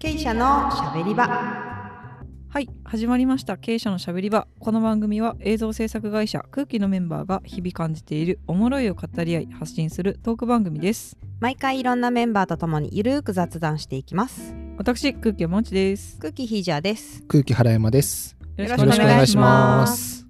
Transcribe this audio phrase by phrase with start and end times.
[0.00, 1.26] 経営者のしゃべり場。
[1.26, 3.56] はい始まりました。
[3.56, 4.46] 経営者のしゃべり場。
[4.60, 11.16] この番組は映像制作会社空気のメンバーが日々感じているおもろいを語り合い発信するトーク番組です。
[11.40, 14.54] 毎回いろんなメンバーとともにゆるーく雑談していきます。
[14.76, 16.16] 私空気はもちです。
[16.20, 17.24] 空気ヒージャーです。
[17.26, 18.36] 空気原山です。
[18.56, 20.27] よろしくお願いします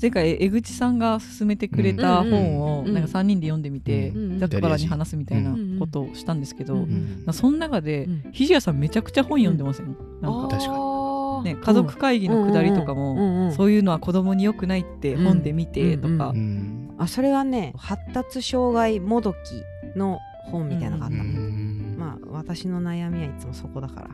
[0.00, 8.32] 前回江口さんが勧めてくれた本をうんうんなんか3人で読んでみてうんざっくばらに話すみたいなうんことをしたんですけど、うんうんまあその中でうん。
[8.32, 10.56] ひじやさんめちゃくちゃ本読んでません、なんか。
[10.56, 10.88] 確かに。
[11.44, 16.08] ね、家族会議のくだりとかうんうんうんうんもそういうのは子供に良くないって本で見てとか。
[16.08, 16.94] うんうんうん。
[16.98, 20.18] あそれはね発達障害もどきの
[20.50, 24.08] 本みたいなのがあったの、うんまあ私の悩みはいつもそこだから、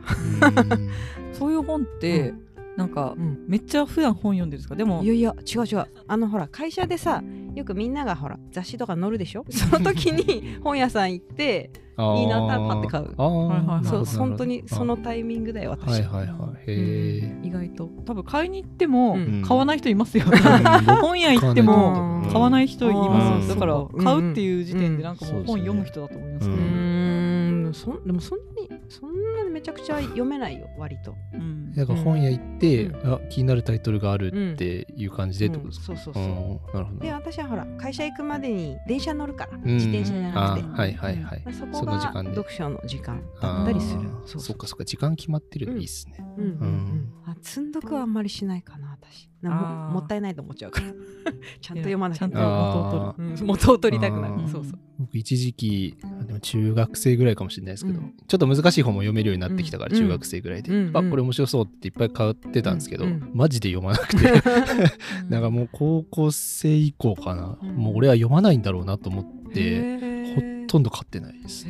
[0.49, 0.89] う ん
[1.33, 2.33] そういう本って
[2.77, 3.45] なんかうん。
[3.47, 4.75] めっちゃ普段本読んでるんですか？
[4.75, 5.85] でもいやいや違う違う。
[6.07, 9.45] あのほら会社でさよくみんながほら雑誌とか載るでしょ？
[9.49, 13.13] その時に本屋さん行っていいなったらパッて買う。
[13.17, 16.63] あーはいはいはいそう本当にそのタイミングだよ私、はいはいはい。
[16.67, 17.89] へ意外と。
[18.05, 19.41] 多分買いに行ってもうん。
[19.45, 20.37] 買わない人いますよ、え
[21.01, 23.47] 本屋行ってもうん買わない人いますうん。
[23.47, 27.73] だから買うっていう時点でなんかもううん本読む人だと思いますね、うーん。
[27.73, 29.11] そんでもそんなにそん
[29.55, 31.15] めちゃくちゃ読めないよ割と。
[31.33, 31.73] うん。
[31.73, 35.97] だから本屋行って、うあ気になるタイトルがあるっていう感じでってことですか、うん。
[35.97, 36.23] そうそうそう。
[36.23, 36.99] うんなるほど。
[36.99, 39.61] で私はほら会社行くまでに電車乗るから、ん。
[39.63, 40.67] 自転車じゃなくて。
[40.67, 42.35] あはいはいはい、そこその時が間で。
[42.35, 44.01] 読書の時間だったりする。
[44.01, 46.43] あーそうそっかそっか時間決まってるのうんいいっすね、うん。
[46.43, 46.67] うんううん。
[46.67, 49.29] んあ積んどくはあんまりしないかな私。
[49.41, 50.87] なももったいないと思っちゃうから。
[51.61, 53.35] ちゃんと読まなきゃちゃんとあうん。
[53.45, 54.47] 元を取りたくなる。
[54.47, 54.79] そうそう。
[54.97, 58.13] 僕一時期あでも中学生ぐらいかもしれないですけど、うん。
[58.27, 60.97] ちょっと難しい本も読めるようになってきたから、うん中学生ぐらいで、うん。
[60.97, 64.41] あこれ面白そうっていっぱい買ってたんですけど、マジで読まなくて。
[65.29, 67.75] なんかもう高校生以降かな、うん。
[67.75, 71.67] もう俺は読まないんだろうなと思ってへほーとんど買ってないです。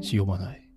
[0.00, 0.69] し読まない、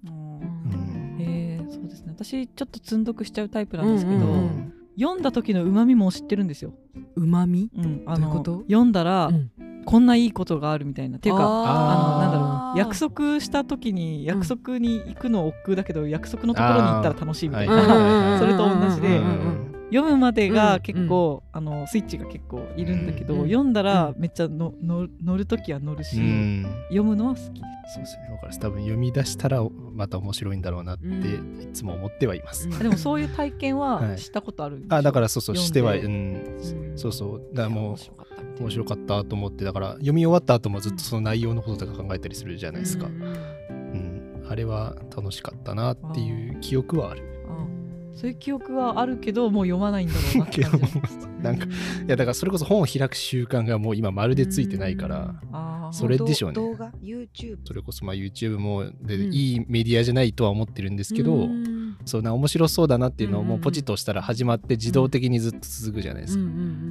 [2.24, 4.74] 私ちょっと積んどくしちゃうタイプなんですけど、うんうんうん。
[4.98, 6.74] 読んだ時のうまみも知ってるんですよ、
[7.16, 8.58] うまみうん、あのどういうこと？
[8.68, 9.52] 読んだら、うん。
[9.86, 11.18] こんないいことがあるみたいな。
[11.18, 26.66] っていうかあのなんだろう約束した時に約束に行くの億劫だけど約束のところに行ったら楽しいみたいな、はい それと同じでうんうんうん読むまでがうん結構、あのスイッチが結構いるんだけど、うん読んだらめっちゃのの乗る時は乗るし、うん。
[26.86, 27.62] 読むのは好き。
[27.62, 27.62] で
[27.94, 28.30] そうですね。
[28.32, 28.58] わかる。
[28.58, 31.62] 多分読み出したらまた面白いんだろうなってうん。
[31.62, 34.18] いつも思ってはいます、でもそういう体験は はい。
[34.18, 36.14] したことある、あだからそうそうしては、読うん。
[36.14, 36.98] うん。
[36.98, 37.56] そうそう。
[37.56, 43.22] だからもう面白かったと思ってだから読み終わった後もずっとその内容のこととか考えたりするじゃないですか、うん。
[43.22, 47.33] うん、あれは楽しかったなっていう記憶はある。
[48.14, 50.86] あそういう記憶はあるけどもう読まないんだろうなって感じ
[51.44, 51.70] なんかい
[52.08, 56.56] やだからそれこそ本を開く習慣がもう今まるでついてないから、それでしょうね。
[56.56, 59.34] 動画？YouTube それこそまあ YouTube もで、うん。
[59.34, 61.73] いいメディアじゃないとは思ってるんですけど、うん
[62.06, 66.44] そうな面白そうだなっていうのをもうポチッと押したら始まって自動的にずっと続くじゃないですか。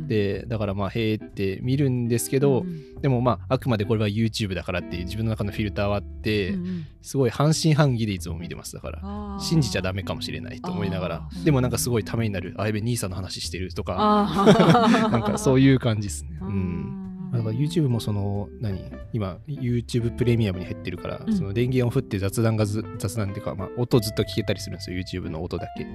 [0.08, 6.54] でだからまあへーって見るんですけど、うんでもまああくまでこれは YouTube だからっていう自分の中のフィルターはあって、
[7.02, 9.38] すごい半信半疑でいつも見てますだから。
[9.40, 11.28] 信じちゃダメかもしれないと思いながら。
[11.44, 16.30] でもなんかすごいためになるあやべ兄さんの話してるとかあ なんかそういいう感じですね。
[16.42, 17.01] うん
[17.32, 18.92] だから YouTube もその何？
[19.14, 21.34] 今 YouTube プレミアムに入ってるから、うん。
[21.34, 25.86] その電源を振って雑談がず雑談っていうか、まあ、音ずっと聞けたりするんですよ YouTube の音だけ。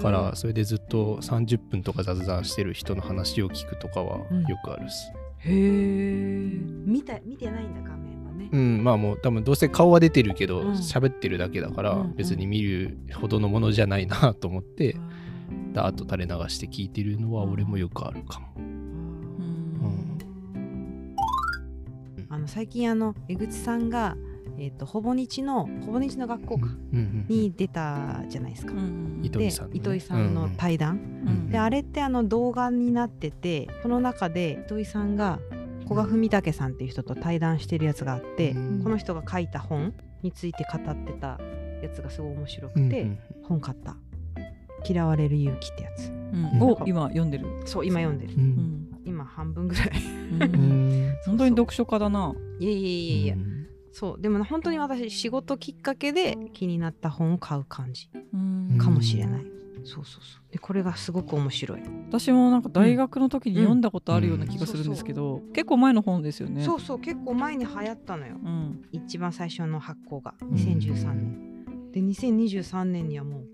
[0.00, 4.42] からそれでずっと30分とか雑談してる人の話を聞くとかはうん。
[4.44, 5.12] よくあるっす。
[5.40, 5.52] へえ
[6.86, 8.48] 見た見てないんだ画面はね。
[8.50, 10.72] うん、まあもう多分どうせ顔は出てるけどうん。
[10.72, 12.16] 喋、ってるだけだからうんうん。
[12.16, 14.96] 別に見るほどのものじゃないなと思って、
[15.74, 18.71] ダーッと垂れ流して聞いてるのは俺もよくあるかも。
[22.42, 24.16] の最近あの江口さんが
[24.58, 28.74] えっとほぼ日のほぼ日の学校かうんうんに出たじゃないですか。
[28.74, 28.80] で
[29.22, 29.78] 糸井さんのね。
[29.78, 35.38] 糸井さんの対談、うんであれってあの動画になっててその中で糸井さんが
[35.84, 38.82] 古賀文武さんっていう人と対談してるやつがあって、うん。
[38.82, 39.92] この人が書いた本
[40.22, 41.38] について語ってた
[41.82, 43.18] やつがすごい面白くて、うんうん。
[43.42, 43.96] 本買った
[44.88, 46.10] 「嫌われる勇気」ってやつ。
[46.10, 46.62] うん。
[46.62, 48.34] を今読んでる、そう今読んでる。
[48.34, 48.46] ううん。
[48.46, 49.90] ん今半分ぐらい。
[50.16, 50.21] うん
[51.26, 52.34] 本当に読書家だな。
[52.58, 53.66] いやいやいやいや、うん。
[53.92, 54.20] そう。
[54.20, 58.08] でも本当に私仕事きっかけで気になった本を買う感じ。
[58.32, 58.78] うん。
[58.78, 59.44] かもしれない、
[59.84, 60.52] そうそうそう。
[60.52, 66.64] でこれがすごく面白い、私もなんか大学の時に読んだことあるような気がするんですけど、結構前の本ですよね。
[66.64, 68.36] そうそう結構前に流行ったのよ。
[68.42, 70.34] うん、一番最初の発行が。
[70.42, 70.54] ん。
[70.54, 71.52] 2013年。
[71.92, 73.44] で2023年にはもう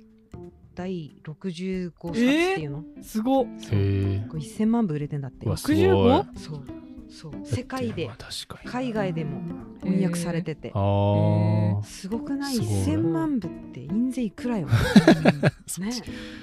[0.78, 3.46] 第65冊っていうの、すごっ。
[3.72, 5.38] へこれ1000万部売れてんだって。
[5.44, 5.46] え。
[5.48, 5.76] うわすごい。
[5.82, 6.38] 65?
[6.38, 6.62] そう。
[7.10, 7.32] そう。
[7.44, 8.08] 世界で
[8.64, 9.40] 海外でも
[9.82, 12.54] 翻訳されてて、ああすごくない？
[12.54, 12.68] すごい。
[12.68, 14.68] 1000万部って印税いくらよ、
[15.80, 15.92] ね、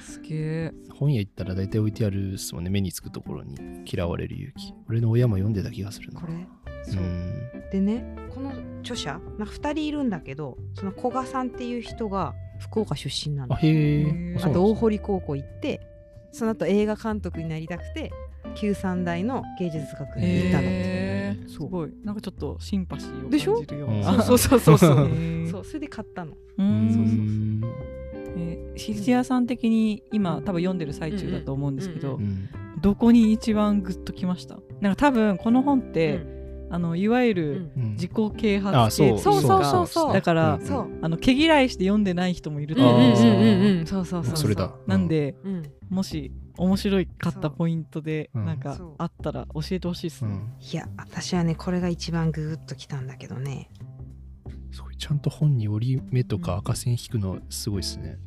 [0.01, 0.73] すげえ。
[0.89, 3.55] 本屋行ったら大体置いてあるっすもんね目につくところに。
[3.89, 4.73] 嫌われる勇気。
[4.89, 6.19] 俺の親も読んでた気がするな。
[6.19, 6.33] これ？
[6.33, 6.37] う
[6.83, 7.01] そう。
[7.03, 7.33] ん
[7.71, 8.03] でね
[8.33, 8.51] この
[8.81, 14.05] 著者なんか2人いるんだけどその古賀さんっていう人が福岡出身なのあへ
[14.41, 15.81] あと大堀高校行って
[16.31, 18.11] その後映画監督になりたくて
[18.55, 21.69] 旧三大の芸術学院に行ったの、すそう。
[21.69, 21.91] ごい。
[22.03, 25.09] なんかちょっとシンパシーをでしょ感じるよううんな そうそうそうそう。
[25.51, 26.31] そうそれで買ったの。
[26.31, 26.89] ううん。
[26.89, 27.17] そうそうう。
[27.17, 27.61] ん。
[28.37, 32.23] えー、シチ屋さん的に今多分読んでる最中だと思うんですけど、うん。
[32.23, 32.49] うん。
[32.81, 34.59] どこに一番グッときました？
[34.79, 36.34] なんか多分この本って、うん
[36.69, 37.91] あのいわゆるうん。
[37.93, 40.13] 自己啓あ発系そうそうそうそうそう。
[40.13, 40.99] だから、うん。
[41.01, 43.85] あの毛嫌いして読んでない人もいると思うんですよ、うんうんうん。
[43.85, 44.71] そうそうそうそれだ。
[44.87, 45.63] なんでうん。
[45.89, 50.53] もし面白いかったポイントでなんかあったら教えてほしいですね、うん。
[50.61, 53.69] いや私はねこれが一番ググッときたんだけどね。
[54.71, 58.17] すごいちゃんと本に折り目とか赤線引くのすごいですね、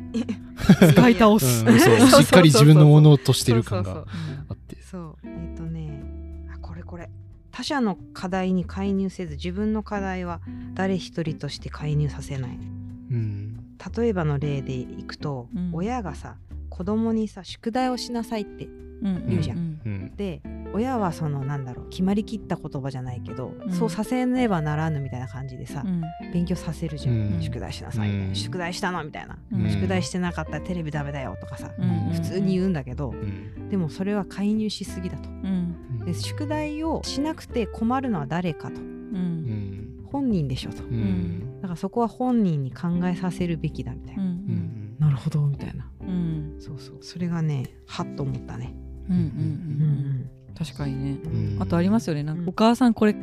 [0.93, 4.11] 使い倒うん、す、 そうそうそうしっかり自分のものとしてる感そうそうが
[4.49, 4.81] あって。
[4.81, 5.17] そう。
[5.25, 6.02] えっ、とね。
[6.50, 7.11] あこれこれ
[7.58, 10.40] 他者の課題に介入せず自分の課題は
[10.75, 12.52] 誰一人として介入させない。
[12.52, 15.70] うん例えばの例でいくと、うん。
[15.72, 16.37] 親がさ
[16.69, 18.69] 子供にさ宿題をしなさいってう
[19.08, 19.56] ん言うじゃん。
[19.56, 20.14] んうん。
[20.14, 20.40] で
[20.72, 23.72] 親はそのなんだろう決まりきった言葉じゃないけど、うん。
[23.72, 26.02] そうさせねばならぬみたいな感じでさ、うん。
[26.32, 27.43] 勉強させるじゃん、うん。
[27.43, 28.08] 宿題しなさい。
[28.08, 28.34] みたいな、うん。
[28.37, 29.69] 宿題したのみたいな、うん。
[29.69, 32.12] 宿題してなかったらテレビダメだよとかさ、うん。
[32.12, 33.69] 普通に言うんだけど、うん。
[33.69, 35.28] でもそれは介入しすぎだと。
[35.28, 35.78] うん
[36.08, 38.81] で宿題をしなくて困るのは誰かと。
[38.81, 38.87] ううん。
[38.87, 40.82] ん本人でしょと。
[40.84, 40.90] うん。
[40.90, 44.28] うんだからそこは本人に考えさせるべきだみたいな、うん。
[44.28, 44.96] うん。
[44.99, 45.90] なるほどみたいな。
[46.00, 46.56] うん。
[46.58, 46.96] そうそう。
[47.02, 48.75] それがねはっと思ったね。
[49.10, 49.31] うんうんううん。
[50.22, 51.19] ん確かにね。
[51.25, 51.62] うん。
[51.62, 52.22] あとありますよね。
[52.22, 52.49] なんかうん。
[52.49, 53.14] お母さんこれ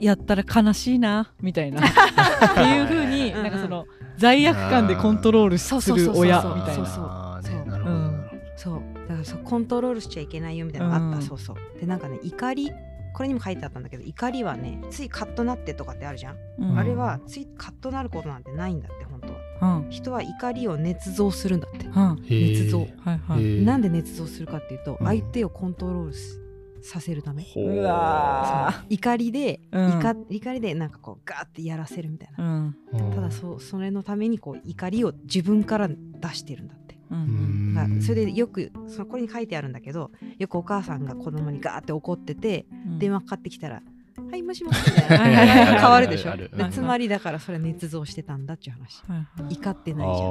[0.00, 1.82] やったら悲しいなみたいな。
[1.84, 6.86] っていうふうにうんなんかその罪悪感でコントロールすそうそうそうそうる親みたいな。
[6.86, 8.40] そうそうねなるほどうんなるほど。
[8.56, 8.82] そう
[9.24, 11.22] そうコントロールしちゃいけないよみたいなのがあった、うん。
[11.22, 11.80] そうそう。
[11.80, 12.70] でなんかね怒り
[13.12, 16.78] これにも書いてあったんだけど怒りはねついカッとなってとかってあるじゃん、うん。
[16.78, 19.32] あれはついカッとなることなんてないんだって本当
[19.64, 19.76] は。
[19.78, 19.90] うん。
[19.90, 21.86] 人は怒りを捏造するんだって。
[21.86, 22.86] 捏造。
[23.04, 23.64] はいはい。
[23.64, 25.06] なんで捏造するかっていうとうん。
[25.06, 26.40] 相手をコントロールす
[26.82, 27.76] させるため、ほう。
[27.82, 28.86] わそう。
[28.88, 30.00] 怒りで、うん。
[30.00, 32.76] 怒怒りでなんかこうガーってやらせるみたいな、うん。
[32.92, 33.12] うん。
[33.12, 35.96] ただそうそれのためにこう怒りを自分から出
[36.34, 36.74] してるんだ
[37.10, 38.02] ううん。
[38.02, 42.66] それでよくそのこれに書いてあるんだけどよくお母さんが子供にガーって怒ってて
[42.98, 43.82] 電話かかってきたら
[44.30, 45.80] 「はいもしもし」 みたいな。
[45.80, 50.28] 変わるでしょでつまりだからそれは捏造してたんだっていう話はいはい怒ってないじゃん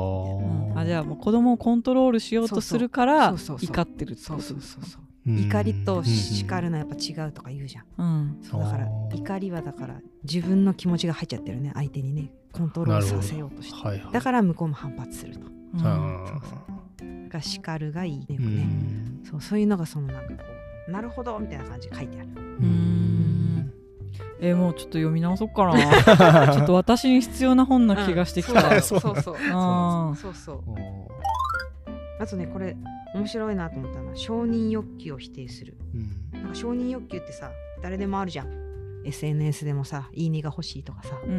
[0.71, 17.23] うんあじゃあもう子供をコントロールしようとするから怒ってるってそうそうことですかそう怒りと叱うんるのはやっぱ違うとか言うじゃんうんそうだから怒りはだから自分の気持ちが入っちゃってるね相手にねコントロールさせようとしてはいはいだから向こうも反発するとうんあそうそう。
[17.25, 18.25] だから叱るがいいね。
[18.29, 19.21] ーうねん。
[19.23, 20.43] そうそういうのがそのなんかこ
[20.87, 22.27] うなるほどみたいな感じで書いてある。
[22.35, 23.73] うん。
[24.41, 26.47] えーもうちょっと読み直そうかな。
[26.53, 28.81] ちょっと私に必要な本な気がしてきた、うん。
[28.81, 29.37] そうそうそう
[30.15, 30.63] そうそう
[32.21, 32.75] あとねこれ
[33.15, 37.51] 面白いなと思ったのは承認欲求を否定するうんなんか承認欲求ってさ
[37.81, 38.47] 誰でもあるじゃん
[39.05, 41.37] SNS でもさいいねが欲しいとかさ、うんうん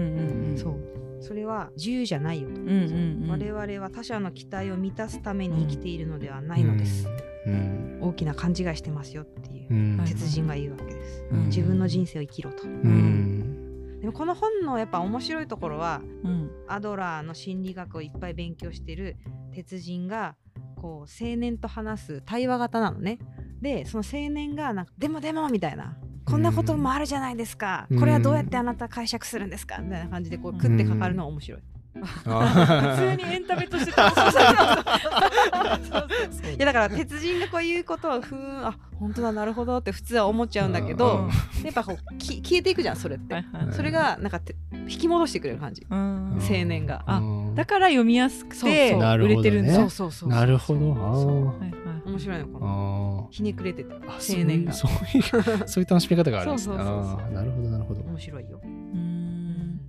[0.50, 3.28] うんそうそれは自由じゃないよと、うんうんうん。
[3.30, 7.06] 我々は他者の期待を満たすために生きているのではないのです、
[7.46, 7.98] うん。
[8.00, 11.46] 大きな勘違いしてますよっていう鉄人が言うわけです、うん。
[11.46, 12.64] 自分の人生を生きろと。
[12.64, 14.00] うん。
[14.00, 16.50] でもこの本のやっぱ面白いところはうん。
[16.66, 19.16] アドラーの心理学をいっぱい勉強してる
[19.52, 20.36] 鉄人が
[20.76, 23.18] こう青年と話す対話型なのね。
[23.60, 25.98] でその青年がなんか「でもでも」みたいな
[26.30, 27.98] 「こんなこともあるじゃないですか、うん。
[28.00, 31.60] これはどうやってあなた解釈するんですか?」みたいな感じでこう食ってかかるのが面白い。
[32.24, 34.22] あ普通にエンタメとして楽し
[36.56, 41.28] いやだから鉄人がこういうことをふーんあ本当だなるほどって普通は思っちゃうんだけど
[41.64, 44.54] やっぱこうき消えていくじゃんそれって、それがなんかて
[44.90, 45.86] 引き戻してくれる感じ。
[45.88, 46.38] うん。
[46.40, 47.02] 青年が。
[47.06, 47.22] あう
[47.52, 47.54] ん。
[47.54, 49.00] だから読みやすくそうてそう。
[49.00, 50.28] 売れてるんだ、なるほどねそうそうそう。
[50.28, 50.92] なるほど。
[50.92, 52.66] あそうはいはい面白いのかな。
[53.24, 54.72] あひねくれててあ青年が。
[54.72, 56.76] そういうそういう楽しみ方があるんですね。
[56.76, 57.20] そうそうそうそう。
[57.20, 58.02] あーなるほどなるほど。
[58.02, 58.60] 面白いよ。
[58.62, 59.80] うーん。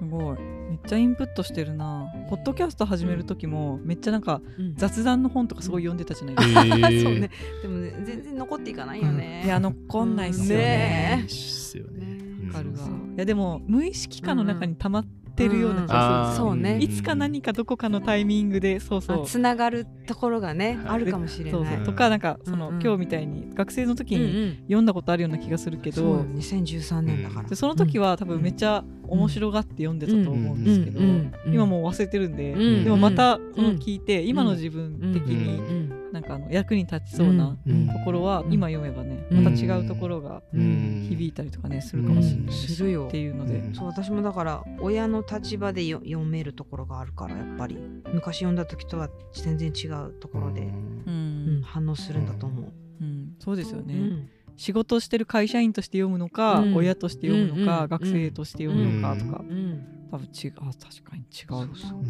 [0.00, 0.38] すごい。
[0.38, 2.06] めっちゃインプットしてるな。
[2.28, 4.40] ポッドキャスト始める時もめっちゃなんか
[4.76, 7.02] 雑談の本とかすごい読んでたじゃないですか、へー。
[7.02, 7.30] そうね。
[7.62, 10.64] でもね全然残っていかないよね、いや残んないっすよね。
[10.64, 12.18] ねっすよね。
[12.48, 12.78] わかるわ。
[13.16, 16.44] いやでも無意識化の中に溜まってってるような気がする。
[16.46, 16.78] そうね。
[16.78, 19.26] いつか何かどこかのタイミングでそうそう。
[19.26, 20.94] つながるところがねはい。
[20.94, 21.76] あるかもしれない。
[21.76, 22.82] そうとかなんかその、うんうん。
[22.82, 24.56] 今日みたいに学生の時うんうにん。
[24.64, 27.48] 読んだことあるような気がするけど、そう2013年だから。
[27.48, 35.60] でその時は多分めっちゃ面白がって読んでたと思うんですけど、うんうんうん今もう忘れてるんで、うんでもまたこの聞いて、今の自分的うんにう
[35.96, 37.88] んなんかあの役に立ちそうなうん。
[37.88, 38.52] ところはうん。
[38.52, 39.44] 今読めばね、うん。
[39.44, 41.06] また違うところがうん。
[41.08, 42.82] 響いたりとかねするかもしれないす。
[42.82, 43.74] るよっていうので、うん。
[43.74, 47.78] そう私もだから親の立場でよ読めるところがあるからやっぱり。
[48.12, 50.68] 昔読んだ時とは全然違うところで、
[51.62, 52.72] 反応するんだと思う。
[53.00, 53.34] うん。
[53.38, 54.28] そうですよね、うん。
[54.56, 56.74] 仕事してる会社員として読むのか、うん。
[56.74, 57.88] 親として読むのか、うん。
[57.88, 59.86] 学生として読むのかとか、うん。
[60.10, 62.02] 多分違うあ確かに違うそうそう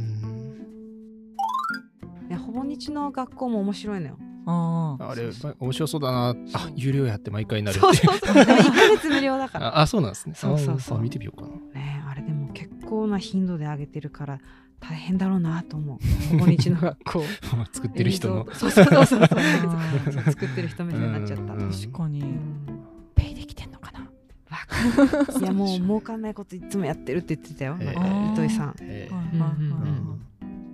[2.31, 4.19] うんいやほぼ日の学校も面白いのよ。
[4.47, 8.35] あああれ面白そうだなあ有料やって毎回なるってそうそうそう。
[8.35, 9.67] でも1ヶ月無料だから。
[9.79, 11.49] ああそうなんですねそうそうそうあ見てみようかな
[11.81, 14.39] ねあれでも結構な頻度で上げてるから
[14.81, 15.99] 大変だろうなと思う。
[16.39, 17.23] ほぼ日の学校。
[17.73, 19.21] 作ってる人のそうそうそう そう。
[20.25, 21.53] 作ってる人みたいになっちゃった。
[21.55, 22.41] うん確かに、うん
[23.15, 24.01] ペイできてんのかな？
[25.39, 27.77] いやもう儲かんないこといつもやってるって言ってたよ、
[28.33, 28.75] 糸井さん。
[28.81, 30.10] えはいうんはいはいはいうん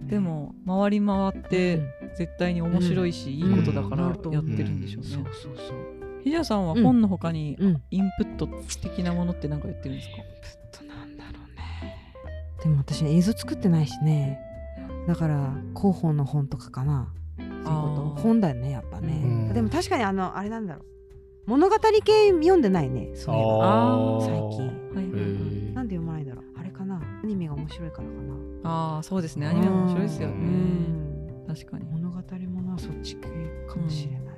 [0.08, 1.80] でも回り回って
[2.16, 5.10] 絶対に面白いし、いいことだからうんやってるんでしょうね。
[5.10, 6.22] そうそうそう。
[6.22, 7.82] ひじゃさんは本の他にうん。
[7.90, 8.48] インプット
[8.80, 10.16] 的なものって何かやってるんですか、
[10.80, 11.96] となんだろうね。
[12.62, 14.40] でも私映像作ってないしね。
[15.06, 17.12] だから広報の本とかかな。
[17.38, 19.20] そういうこと本だよねやっぱね。
[19.22, 20.86] うんでも確かにあのあれなんだろう。
[21.46, 23.10] 物語系読んでないね。
[23.14, 24.18] そういえば。
[24.20, 24.66] 最近。
[24.94, 26.44] はいはいはいへなんで読まないんだろう。
[26.58, 27.00] あれかな？
[27.22, 28.34] アニメが面白いからかな。
[28.64, 33.28] ああそうですねアニメも面白いですようねん確かに物語ものはそっち系
[33.68, 34.36] かもしれない。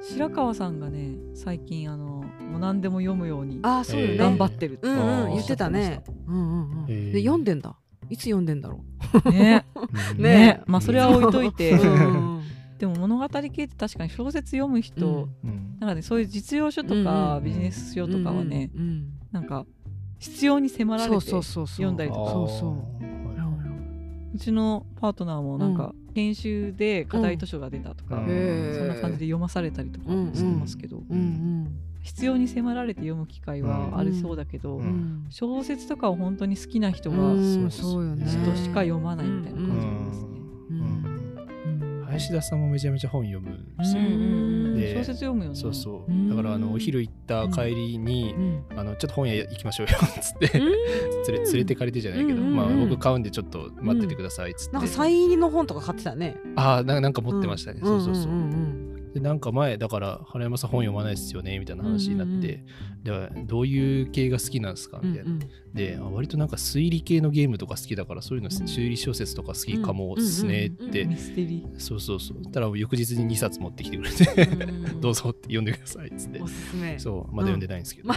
[0.00, 2.06] 白川さんがね最近あの
[2.50, 4.12] もう何でも読むようにああそうよね。
[4.14, 6.02] えー頑張ってるってうんうん言ってたね。
[6.26, 6.86] うんうんうん。
[6.86, 7.76] で読んでんだ。
[8.10, 8.80] いつ読んでんだろ
[9.30, 9.66] ね
[10.16, 11.82] うんねねまあそれは置いといてう。
[11.82, 12.40] うん
[12.78, 15.50] でも物語系って確かに小説読む人、うん。
[15.50, 15.76] うん。
[15.80, 19.66] なんかねそういう実用書とうんかうんビジネス書とかはね、うんうんなんか
[20.18, 21.76] 必要に迫られてそうそうそうそう。
[21.76, 22.30] 読んだりとか。
[22.30, 28.74] そうちのパートナーもなんか研修で課題図書が出たとか、うん。
[28.76, 30.34] そんな感じで読まされたりとかうんうん。
[30.34, 34.84] してますけど、うん必要に迫られて読む機会はありそうだけど、うん。
[34.84, 35.26] うん。
[35.30, 37.70] 小説とかを本当に好きな人うはん。
[37.70, 38.24] そうよね。
[38.26, 40.37] 人しか読まないみたいな感じですね。
[42.18, 44.02] うんうん林田さんもめちゃめちゃ本読むんですよ、
[44.92, 45.56] で小説読むよね。
[45.56, 46.10] そうそう。
[46.10, 46.28] うん。
[46.28, 48.64] だからあのお昼行った帰りに、うん。
[48.76, 50.58] あのちょっと本屋行きましょうよっつって。
[50.58, 50.68] 連
[51.28, 52.88] れ連れてかれてじゃないけど、うんまあ、うん。
[52.88, 56.36] 僕買うんでちょっと待っててくださいっつって、なんかサイン入りの本とか買ってたね。
[56.56, 62.64] ああななんか持ってましたね、そうそうそう,、んんでなんか前だから原山さん本読まないですよねみたいな話になって、
[63.02, 65.38] ではどういう系が好きなんですかうんみたいな、
[65.74, 68.64] であ割となんか推理系のゲームとか好きだからそういうのうん。
[68.66, 72.52] 推理小説とか好きかもっすねって、うんミステリそうそうそう。
[72.52, 76.40] たら翌日に2冊持ってきてくれてうんどうぞって読んでくださいっつって。
[76.40, 76.98] おすすめ。
[76.98, 78.14] そうまだ読んでないんですけど、 う。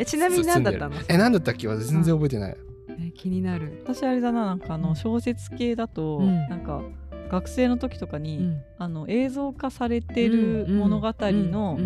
[0.00, 0.96] えちなみに何だったの？
[1.08, 1.68] え何だったっけ？
[1.68, 2.56] 私全然覚えてない、
[3.00, 3.82] え気になる。
[3.84, 6.34] 私あれだななんかあの小説系だと、うん。
[6.48, 6.82] なんか
[7.30, 8.62] 学生の時とかに、うん。
[8.78, 11.78] あの映像化されてるうん物語の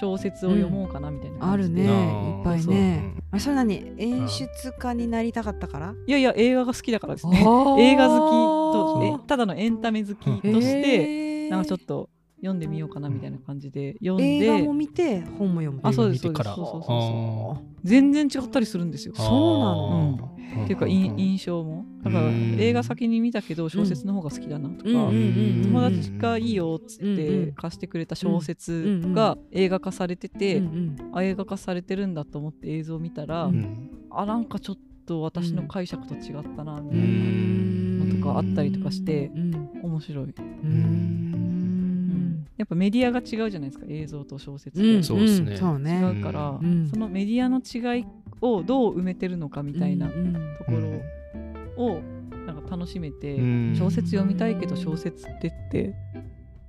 [0.00, 2.38] 小説を読もうかなみたいなある感じで、ね。
[2.38, 2.74] いっぱいそう。
[2.74, 3.14] ね。
[3.30, 5.94] あそれ何演出家になりたかったから？
[6.06, 7.38] いやいや映画が好きだからですね。
[7.78, 15.80] 映画好きとただのエンタメ好きとーして、なんかちょっと読んでみようかなみたいな感じで読んで、映画も見て本も読む。
[15.82, 16.44] あそうですそうです。
[16.44, 19.12] そうそうそうあ全然違ったりするんですよ。
[19.14, 19.28] ーそう
[19.58, 21.84] なのっていうかい印象も。
[22.02, 22.56] だからうん。
[22.58, 31.10] 映画先に見たけど小説の方が好きだなとか、友達がいいよっつってん貸してくれた小説が映画化されてて、うんうん。
[31.12, 33.56] あ映画化されてるんだと思って映像を見たら、ううん。
[33.60, 34.76] んあなんかちょっ
[35.06, 38.08] と私の解釈と違ったなみたういな、ん。
[38.08, 39.70] のとかあったりとかしてうん。
[39.82, 42.46] 面白い、うん。
[42.56, 45.04] やっぱメディアが違うじゃないですか映像と小説って、うん。
[45.04, 45.56] そうですね。
[45.56, 46.00] そうね。
[46.00, 46.88] 違うから、うん。
[46.88, 48.04] そのメディアの違い
[48.40, 52.00] をどう埋めてるのかみたいなうんところを
[52.46, 53.76] なんか楽しめて、うん。
[53.78, 55.94] 小説読みたいけど小説ってって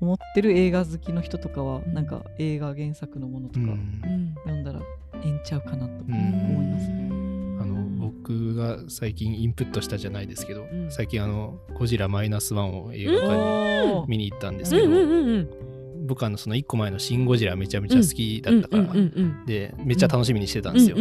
[0.01, 3.65] 思ってる映画好きの人とかは、うんなんか映画原作のものとか
[4.45, 4.79] 読んだら
[5.23, 6.13] ええんちゃうかなとうん。
[6.13, 6.89] 思います。
[7.61, 10.91] あの僕が最近インプットしたじゃないですけど、うん。
[10.91, 14.87] 最近あの「ゴジラマイナスワンを映画館に見に行ったんですけど、
[16.09, 18.93] うんうんうんうん僕あのその1個前の「シン・ゴジラ」めちゃめちゃ好きだったから、
[19.45, 20.97] でめっちゃ楽しみにしてたんですよ。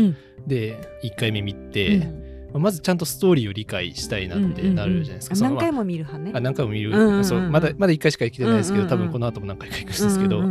[0.47, 2.07] で1回目見て、
[2.55, 5.37] まずちゃんとストーリーを理解したいなってなるじゃないですか。
[5.37, 6.33] 何回も見る派ね。
[6.35, 10.43] あ何回も見る、そうまだまだ1回しか行けてないですけど、多分この後も何回か行くんですけど、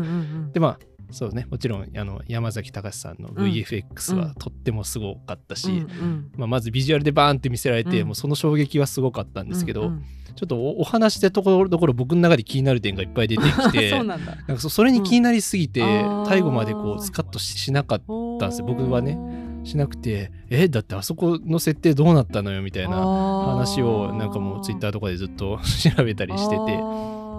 [0.54, 0.80] でまあ
[1.12, 1.48] そうね。
[1.50, 3.52] もちろんあの山崎隆さんのうん。
[3.52, 6.32] VFX はとってもすごかったし、うんうん。
[6.38, 8.08] まあ、まずビジュアルでバーンって見せられて、うん。
[8.08, 10.04] もうその衝撃はすごかったんですけど、うんうん。
[10.36, 15.82] ちょっとおお話でところどころ僕の中で気になる点がいっぱい出てきて そうなんかそそれに気になりすぎて、
[16.28, 18.02] 最後までこうスカッとししなかっ
[18.40, 18.68] たんですよ。
[18.68, 19.18] 僕はね
[19.64, 25.60] しなくてえだってあそこの設定どうなったのよみたいな話をなんかもうツイッターとかでずっと
[25.98, 26.80] 調べたりしてて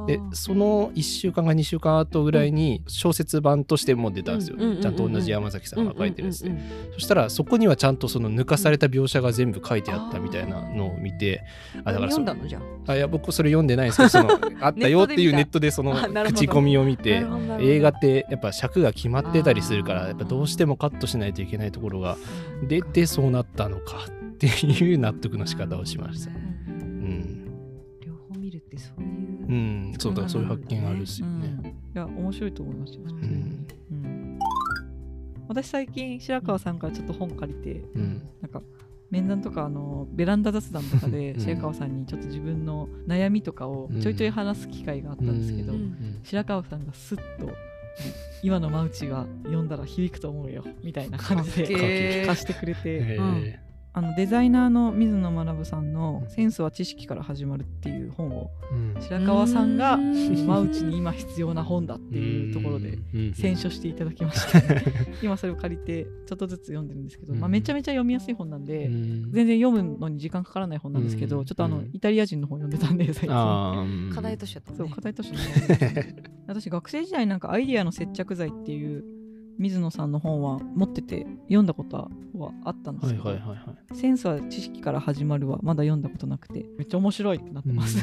[0.08, 6.52] でその1週間か2週間後ぐらいに小説版としても出たんですよ、ちゃんと同じ山崎さんが書いてるやつで、
[6.94, 11.44] そしたらそこにはちゃんとその抜かされた描写が全部書いてあったみたいなのを見て
[11.84, 12.22] あだからそ
[12.86, 14.30] あいや僕それ読んでないんですけどその
[14.64, 17.26] あったよっていうネットでその口コミを見なて
[17.60, 22.16] 映画ってやっぱ尺が決まってたりするからやっぱどうしてもカットしないといけないところが
[22.66, 26.30] 出てそうなったのかっていう納得の仕方をしました。
[26.30, 27.44] うん、
[28.00, 29.17] 両方見るってそうい
[29.48, 31.58] ううん、そうだそういう発見あるっすよね。
[31.64, 33.32] うんいや面白いと思いますよ、普通に。
[33.32, 33.66] うん。
[33.90, 34.38] うん。
[35.48, 38.22] 私最近白川さんからちょっと本借りてうん。
[38.42, 38.62] なんか
[39.10, 41.40] 面談とかあのベランダ雑談とかでうん。
[41.40, 46.20] 白川さんにちょっと自分の悩みとかをちょいちょい話す機会があったんですけど、うん。
[46.22, 47.50] 白川さんがスッと
[48.44, 52.26] 「今の真内が読んだら響くと思うよ」みたいな感じでー。
[52.26, 53.18] 貸してくれて
[53.98, 59.02] あのデザイナーの水野学さんの「センスは知識から始まる」っていう本をうん。
[59.02, 60.14] 白川さんがうん。
[60.14, 63.34] 真内に今必要な本だっていうところでうん。
[63.34, 64.60] 選書していただきました、
[65.20, 69.32] 今それを借りてちょっとずつ読んでるんですけど、まあ、うんめちゃめちゃ読みやすい本なんで、うん。
[69.32, 71.44] 全然読むのに時間かからない本なんですけど、うん。
[71.44, 71.90] ちょっとあの、うん。
[71.92, 74.10] イタリア人の本読んでたんで最近。
[74.14, 74.78] 課題としてやったね。
[74.78, 76.14] そう課題としてね
[76.46, 79.17] 私学生時代なんかアイディアの接着剤っていう
[79.58, 83.54] 水野さんの本は持ってて読んだことはあったんですはいけど、はいはいは
[83.92, 83.96] い。
[83.96, 87.98] センスは知識から始まるはまだ読んだことなくてめっちゃ面白いってなってます、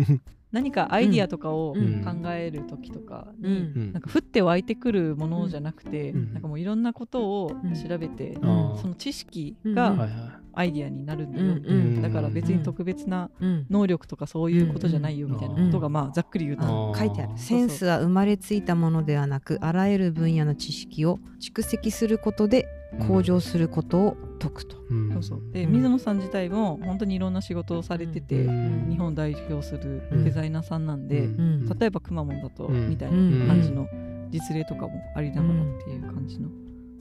[0.52, 2.02] 何かアイディアとかをうん。
[2.02, 3.92] 考える時とかうに、ん。
[3.92, 6.32] なんか降って湧いてくるものじゃなくて、うん。
[6.32, 7.50] なんかもういろんなことを
[7.88, 9.74] 調べて、あーその知識うん。
[9.74, 10.08] が
[10.54, 11.62] アイディアになるんだよ、うん。
[11.64, 12.02] うん。
[12.02, 13.66] だから別に特別なうん。
[13.68, 17.32] 能力とかそういうことじゃないよみたいなことがまあざっくり言うと、書いてある。
[17.36, 22.66] センスは生まれついたものではなくあらゆる分野の知識を蓄積することで
[23.06, 24.94] 向上することを説くと、い。
[24.94, 25.12] ん。
[25.12, 25.42] そうそう。
[25.52, 25.72] でうん。
[25.72, 28.86] 水野さん自体も本当にいろんな仕事をされてて、うん。
[28.90, 30.24] 日本を代表するうん。
[30.24, 31.68] デザイナーさんなんで、うん。
[31.68, 32.88] 例えばくまモンだとうん。
[32.88, 33.86] みたいうんな感じの
[34.30, 36.48] 実例とかもありながらっていう感じの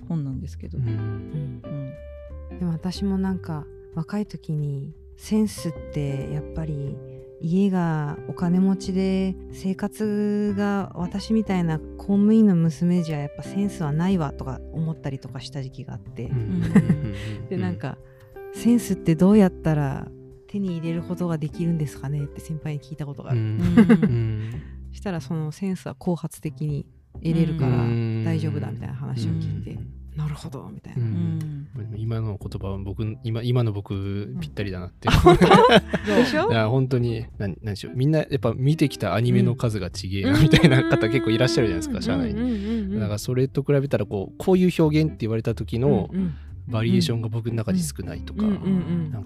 [0.07, 1.61] 本なんですけど、うん。
[2.51, 2.59] うん。
[2.59, 6.95] でも私もなんか若い時にセンスってやっぱり
[7.41, 16.31] 家がお金持ちで生活が私みたいな公務員の娘じゃやっぱセンスはないわとか思ったりとかした時期があって、
[17.49, 17.97] でなんか
[18.53, 20.07] センスってどうやったら
[20.47, 23.39] 手に入れることができるんですかねって先輩に聞いたことがある、
[24.91, 26.87] したらそのセンスは後発的に
[27.23, 27.77] 得れるから
[28.25, 29.77] 大丈夫だみたいな話を聞いて、
[30.17, 30.67] なるほど。
[30.73, 31.67] みたいな、うん。
[31.95, 35.07] 今の言葉は僕今今の僕ぴったりだなって、
[36.07, 36.51] でしょ？
[36.51, 37.93] いや本当に何何でしょう。
[37.95, 42.87] みんなやっぱ見てきたアニメの数がちげえなみたいな方結構いらっしゃるじゃないですか社内に。
[42.87, 46.33] にだからそれと比べたらこうこういう表現って言われた時のうんうん。
[46.69, 48.43] バリエーションが僕の中に少ないとか、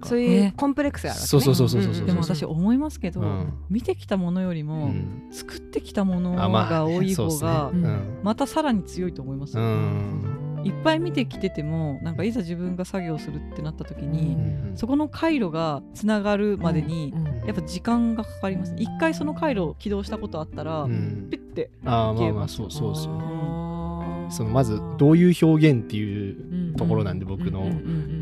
[0.03, 3.53] そういうコンプレックスがあるわけ、ね、そうそうそうそうそうそうでも私思いますけど、うん。
[3.67, 5.27] 見てきたものよりも、うん。
[5.31, 8.19] 作ってきたものが多い方がうん。
[8.21, 14.77] またさらに強いと思いますよ、うんいっぱい見てきててもなんかいざ自分が作業するってなった時に、うん。
[14.77, 17.47] そこの回路がつながるまでに、うん。
[17.47, 18.83] やっぱ時間がかかりますね。
[18.83, 21.27] 一回その回路を起動したことあったら、うん。
[21.29, 23.23] ピッてああまあまあそうそうですよね。
[23.23, 24.31] あー。
[24.31, 27.69] そのまずどういう表現っていうところなんで、僕の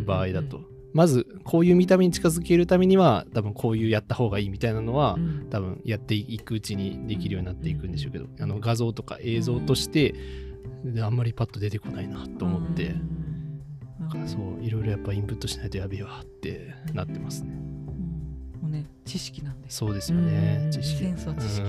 [0.06, 5.48] 場合だと、まずこういう見た目に近づけるためには多分こういうやった方がいいみたいなのは、うん。
[5.50, 10.16] 多分やっていくうちにできるようになっていくんでしょうけど、あの画像とか映像として、
[10.86, 13.62] であんまりパッと出てこないなと思って、うん。
[14.00, 17.54] なんかそういろいろやっぱインプットしないとやべえわってなってますね。
[18.62, 19.70] もうね知識なんで。
[19.70, 20.72] すそうですよね、うん。
[20.72, 21.00] 知識。
[21.04, 21.68] センスは知識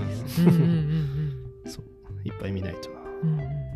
[1.66, 1.84] そう。
[2.24, 3.00] いっぱい見ないとな。
[3.22, 3.70] うんうん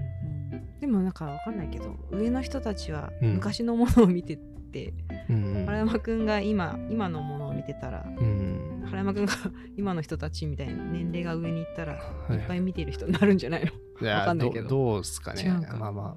[0.81, 3.35] でもなんかわかんないけど上の人たちはうん。
[3.37, 4.93] 昔のものを見てて、
[5.31, 8.83] うん原山くんが今今のものを見てたらうん。
[8.85, 9.33] 原山くんが
[9.79, 12.37] 今の人たちみたいな年齢が上に行ったらはいい。
[12.39, 14.69] っぱい見てる人になるんじゃないの、いやわかんないけど。
[14.69, 15.43] どどうですかね。
[15.43, 15.77] 違うか。
[15.77, 16.15] まあまあ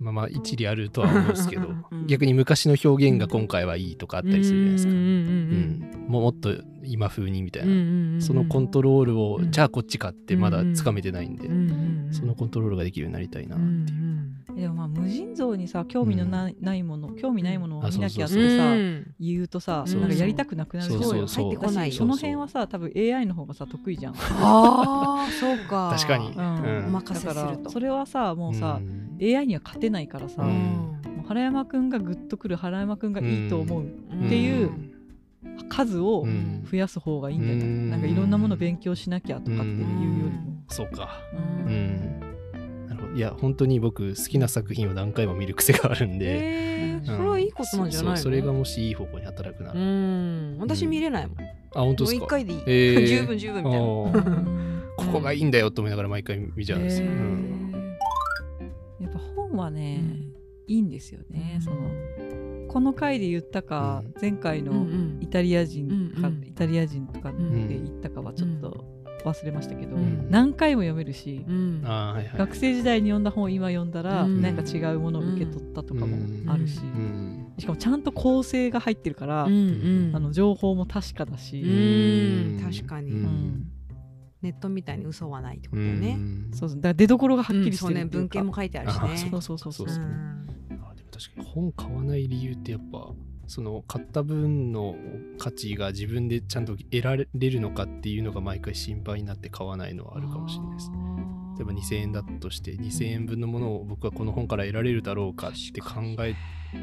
[0.00, 1.68] まあまあ一理あるとは思うんですけど。
[1.68, 4.92] うん逆に昔の表現が今回はいいとかあったりするじゃないですか。
[4.92, 9.50] うんうんうんもうもっと今風にみたいな、そのコントロールを、うん。
[9.52, 12.14] じゃあこっちかってまだつかめてないんで、うんうんうん。
[12.14, 14.07] そのコントロールができるようになりたいなっていう。
[14.58, 19.14] いでもまあ無尽蔵にさ興味のない,、ないもの興味ないものを見なきゃってさ、うん。
[19.20, 21.44] 言うとさ、そうなんかやりたくなくなるそうそうそう。
[21.46, 21.92] 入ってこない。
[21.92, 24.14] その辺はさ多分 AI の方がさ得意じゃん。
[24.14, 25.94] ああそうか。
[25.96, 26.86] 確かに、うん。
[26.86, 29.18] お任せだからするとそれはさもうさ、うん。
[29.20, 34.70] AI には勝てないからさ、うもんう原山くんがグッとくる原山くんがいいと思うっていう
[35.68, 36.66] 数をうん。
[36.70, 37.90] 増やす方がいいんだよ、うん。
[37.90, 40.62] なんかいろんなもの勉強しなきゃとかっていうよりも。
[40.68, 41.08] そうか。
[41.32, 42.17] ううん
[43.18, 48.16] いや本当に僕好きな作品を何回も見る癖があるんで、えー、それはいいことなんじゃないの？
[48.16, 50.58] そうそれがもしいい方向に働くなら、うあん。
[50.60, 52.24] 私見れないもん、もう本当ですか？
[52.24, 53.06] 一回でいい、えー。
[53.18, 53.86] 十分十分みたいな。
[54.96, 57.00] ここがいいんだよと思いながら毎回見ちゃうんです。
[57.02, 57.12] よ、へー。
[57.12, 57.96] うん。
[59.00, 60.32] やっぱ本はね、うん。
[60.68, 61.60] いいんですよね、うん。
[61.60, 61.76] その
[62.68, 64.14] この回で言ったか、うん。
[64.20, 65.18] 前回のうんうん。
[65.20, 65.88] イタリア人
[66.20, 66.44] か、うんうん。
[66.46, 68.84] イタリア人とかでん言ったかはちょっと
[69.24, 70.30] 忘れましたけど、うん。
[70.30, 71.82] 何回も読めるし、うん。
[71.84, 74.42] あーはいはい学生時代に読んだ本を今読んだら、うん。
[74.42, 76.16] なんか違うものを受け取ったとかも
[76.52, 77.52] あるし、うん。
[77.58, 82.60] しかもちゃんと構成が入ってるから、あの情報も確かだし、うん。
[82.62, 83.12] 確かに。
[84.40, 86.50] ネットみたいに嘘はないってこうとだよね、ん。
[86.54, 86.76] そうそう。
[86.76, 90.04] だから出どころがはっきりしてそうねるっていうか、文献も書いてあるしあねそうそうそうそうそうそう。
[90.04, 93.12] うんあでも確かに本買わない理由ってやっぱ
[93.48, 94.94] その買った分の
[95.38, 100.90] 価値が自分でちゃんと得られるのかっていうのが毎回心配になって買わないのはあるかもしれないです。
[101.58, 105.88] 例えば2000円だとして2000円分のものを僕はこの本から得られるだろうかって考
[106.20, 106.34] え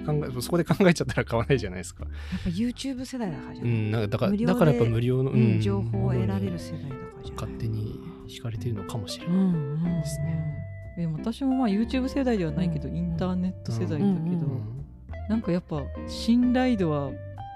[0.05, 2.03] 考えそこで考えちゃったら買わないじゃないですか。
[2.03, 7.45] やっぱ YouTube 世代だからじゃない、うん、なんかだからだからやっぱ無料の、うん情報を得られるも世代だからじゃない？
[7.45, 9.35] 勝手に惹かれてるのかもしれない。
[9.35, 10.55] うんうんですね
[10.97, 14.84] でも私もまあ YouTube 世代ではないけど、インターネット世代だけど、うんうん
[15.29, 17.11] なんかやっぱ信頼度は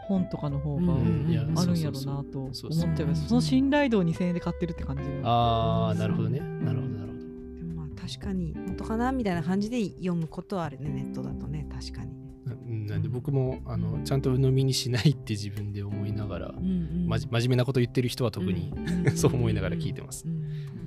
[0.07, 2.61] 本とかの方があるんやろうなと思っち
[3.27, 6.39] その信頼度を2000円で買ってるって感じああなるほどね。
[6.39, 7.19] なるほどなるほど。
[7.57, 12.11] でもまあ確かに本当かなみたいな感じで読むことはあるねネットだとね確かに。
[12.47, 12.87] うん。
[12.87, 16.59] なんで僕もあのちゃんと鵜呑みにしないって自分で思いながら、うんう
[17.05, 17.05] ん。
[17.07, 18.73] まじ真面目なこと言ってる人は特に、
[19.05, 20.31] うんそう思いながら聞いてますう。
[20.31, 20.78] んでも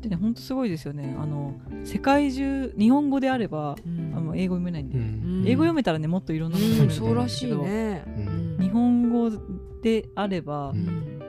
[0.00, 1.14] ってね本当すごいですよね。
[1.18, 4.12] あの世界中日本語であればうん。
[4.16, 5.44] あの英語読めないんで、うん。
[5.46, 7.54] 英語読めたらねもっといろんなものうん読めるんですけど。
[7.54, 8.04] そうらしいね。
[8.06, 8.58] うん。
[8.60, 9.30] 日本語
[9.82, 11.20] であれば、うん。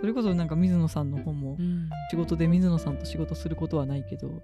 [0.00, 1.90] それこそなんか水野さんの本もうん。
[2.10, 4.42] 仕事で水野さんと仕事することはないけど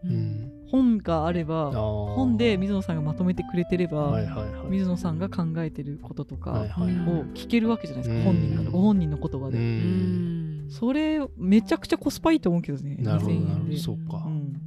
[0.71, 6.87] 本があれば本本で水野さんがまとめてくれてれば、はいはいはい、水野さんが考えてることとはいかを
[7.35, 8.37] 聞けるわけじゃないですか、うん。
[8.37, 10.36] 本人からご本人の言葉うで、ん
[10.69, 12.97] それめちゃくちゃコスパいいと思うけどね。
[12.99, 13.71] なるほど2000円なるほど。
[13.71, 13.79] で。
[13.79, 14.25] そうか。
[14.27, 14.63] うん。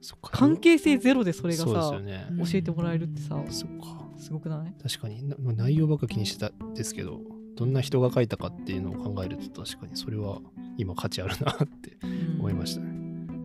[0.00, 0.30] そっか。
[0.32, 2.26] 関係性ゼロでそれがさよね。
[2.30, 2.38] うん。
[2.44, 4.04] 教えてもらえるってさそっか。
[4.16, 4.74] すごくない？
[4.82, 5.28] 確かに。
[5.28, 7.20] な内容ばっか気にしてたんですけど
[7.56, 10.40] どんな人が書いたかっていうのを考えると確かにそれは
[10.76, 11.98] 今価値あるなって
[12.38, 12.92] 思いましたね。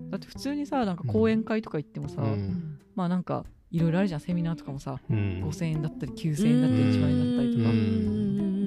[0.10, 2.80] だって普通にさなんか講演会とか行ってもさ、うん。
[2.96, 4.20] まあなんかいろいろあるじゃん。
[4.20, 5.44] セミナーとかもさ、うん。
[5.46, 7.70] 5000円だったり9000円だったり1万円だったりとか、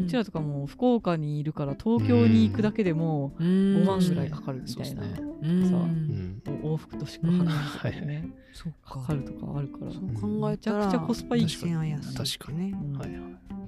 [0.03, 6.43] ううちらとかも福岡にいるから東京に行くだけでも5 5万ぐらいかかるみたいな、さうん。
[6.45, 9.01] 往復と宿泊費とかでね、そうか。
[9.07, 12.73] かるとかあるから、そう考えちゃくちゃコスパいい2000円は安い確かに。
[12.73, 12.99] ねうん。
[12.99, 13.21] はいはい。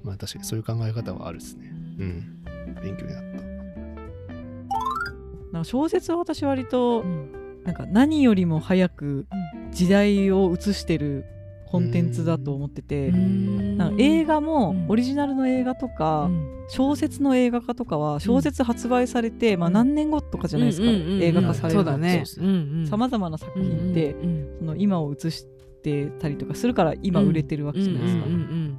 [0.03, 1.71] まあ確かにそういう考え方はあるですね。
[1.99, 2.43] うん。
[2.83, 3.41] 勉強になった。
[5.51, 7.45] なんか小説は私割とうん。
[7.65, 9.25] なんか何よりも早く
[9.71, 11.25] 時代を映してる
[11.75, 13.77] コンテンツだと思ってて、うん。
[13.77, 14.85] なんか映画もうん。
[14.89, 16.55] オリジナルの映画とか、うん。
[16.67, 25.45] 小説の映画化とかは小説発売されて、まあ、何年後とかじゃないですか、映画化されるのさまざまな作品って、うんその今を映し
[25.83, 28.25] てたりとかするから今売れてるわけじゃないですか、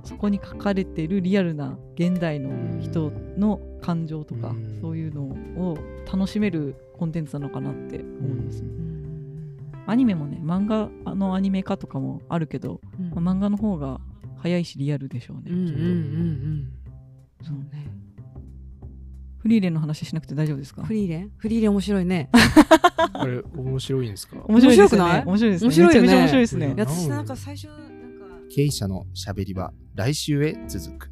[0.02, 4.78] そこに書かれてるリアルな現代の人の感情とか、うん。
[4.80, 5.78] そういうのを
[6.12, 8.95] 楽しめるコンテンツなのかなって思います、うんうん
[9.86, 13.10] アニメもね漫画のアニメ化とかもあるけど、うん。
[13.24, 14.00] まあ漫画の方が
[14.38, 15.54] 早いしリアルでしょうね、きっと。
[15.54, 15.74] うんうんうん。
[15.74, 16.72] うん
[17.42, 17.90] そうね。
[19.38, 20.82] フリーレンの話しなくて大丈夫ですか？
[20.82, 21.18] フリーレ？
[21.20, 22.30] ンフリーレン面白いね。
[23.12, 24.42] あれ面白いんですか？
[24.48, 24.76] 面白い？
[24.76, 25.04] ですよね。
[25.04, 25.66] 面白くない面白いですね。
[25.66, 26.16] 面白いよね。
[26.16, 26.74] 面白いですね。
[26.76, 27.84] 私なんか最初なんか。
[28.54, 31.10] 経営者のしゃべり場来週へ続く。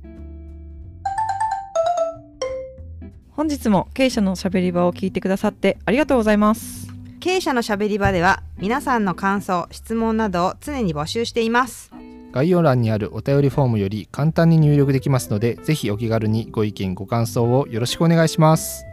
[3.30, 6.83] 本日も経営者のしゃべり場を聞いてくださってありがとうございます
[7.24, 11.90] 経営者のしゃべり場では皆さんの感想質問などを常に募集しています。
[12.32, 18.84] 概要欄にあるお便りフォームより簡単に入力できますのでぜひお気軽にご意見ご感想をよろしくお願いします。